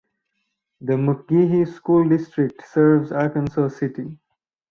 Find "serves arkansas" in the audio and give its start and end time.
2.67-3.67